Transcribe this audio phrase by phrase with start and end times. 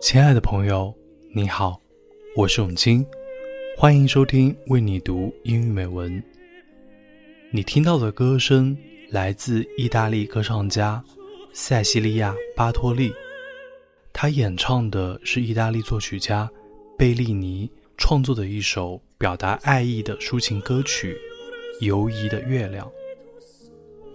[0.00, 0.94] 亲爱的朋友，
[1.34, 1.80] 你好，
[2.36, 3.04] 我是永清，
[3.76, 6.22] 欢迎收听为你读英语美文。
[7.50, 8.76] 你听到的歌声
[9.10, 11.02] 来自意大利歌唱家
[11.52, 13.12] 塞西利亚·巴托利，
[14.12, 16.48] 他演唱的是意大利作曲家
[16.96, 21.18] 贝利尼创作的一首表达爱意的抒情歌曲
[21.84, 22.86] 《游移的月亮》。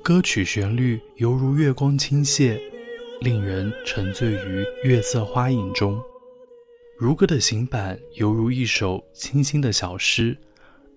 [0.01, 2.57] 歌曲旋律犹如月光倾泻。
[3.23, 5.97] 令人沉醉于月色花影中，
[6.97, 10.37] 如歌的行板犹如一首清新的小诗，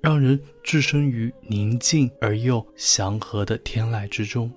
[0.01, 4.51] 让人置身于宁静而又祥和的天籁之中。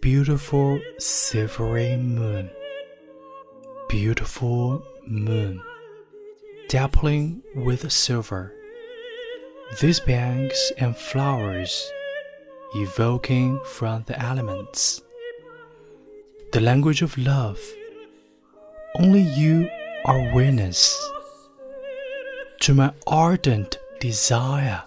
[0.00, 2.48] Beautiful silvery moon,
[3.90, 4.80] beautiful.
[5.10, 5.60] Moon,
[6.68, 8.54] dappling with silver.
[9.80, 11.90] These banks and flowers
[12.74, 15.02] evoking from the elements.
[16.52, 17.60] The language of love.
[18.98, 19.68] Only you
[20.04, 20.96] are witness
[22.60, 24.82] to my ardent desire.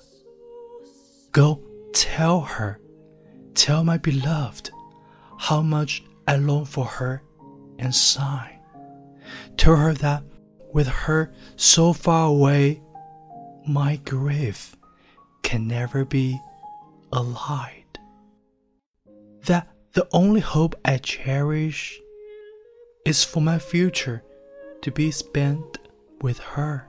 [1.31, 1.61] Go
[1.94, 2.79] tell her,
[3.55, 4.71] tell my beloved,
[5.38, 7.23] how much I long for her
[7.79, 8.59] and sigh.
[9.58, 10.23] Tell her that
[10.73, 12.81] with her so far away,
[13.67, 14.75] my grief
[15.42, 16.40] can never be
[17.12, 18.00] allayed.
[19.46, 22.00] That the only hope I cherish
[23.06, 24.24] is for my future
[24.81, 25.78] to be spent
[26.22, 26.88] with her.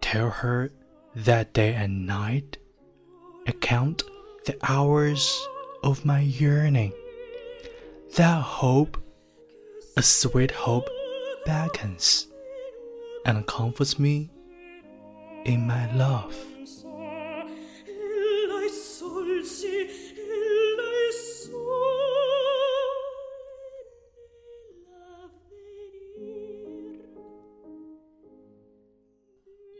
[0.00, 0.70] Tell her
[1.14, 2.58] that day and night
[3.46, 4.02] I count
[4.46, 5.46] the hours
[5.82, 6.92] of my yearning.
[8.16, 8.96] That hope
[9.96, 10.88] a sweet hope
[11.44, 12.26] beckons
[13.24, 14.30] and comforts me
[15.44, 16.34] in my love.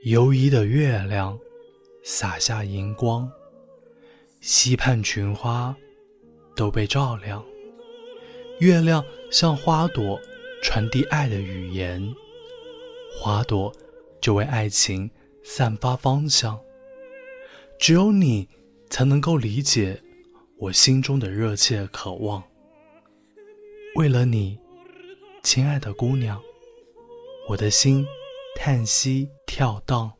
[0.04, 1.38] 游移的月亮
[2.02, 3.30] 洒下银光，
[4.40, 5.76] 溪畔群花
[6.56, 7.44] 都被照亮。
[8.60, 10.18] 月亮向花朵
[10.62, 12.14] 传递爱的语言，
[13.16, 13.72] 花朵
[14.20, 15.10] 就为爱情
[15.42, 16.58] 散发芳香。
[17.78, 18.48] 只有你
[18.90, 20.02] 才能够理解
[20.58, 22.42] 我心中的热切渴望。
[23.94, 24.58] 为了你，
[25.42, 26.40] 亲爱的姑娘，
[27.48, 28.06] 我的心
[28.56, 30.12] 叹息跳荡。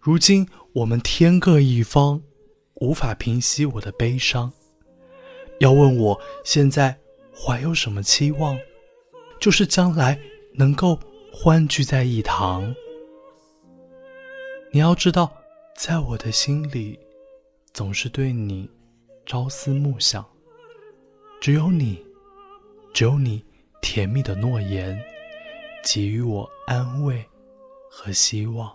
[0.00, 2.22] 如今我们天各一方，
[2.74, 4.52] 无法平息我的悲伤。
[5.60, 6.98] 要问我现在？
[7.36, 8.56] 怀有什么期望？
[9.44, 10.18] 就是将来
[10.54, 10.98] 能够
[11.30, 12.74] 欢聚在一堂。
[14.72, 15.30] 你要知道，
[15.76, 16.98] 在我的心里，
[17.74, 18.66] 总是对你
[19.26, 20.24] 朝思暮想。
[21.42, 22.02] 只有你，
[22.94, 23.44] 只有你
[23.82, 24.98] 甜蜜的诺言，
[25.84, 27.22] 给予我安慰
[27.90, 28.74] 和希望。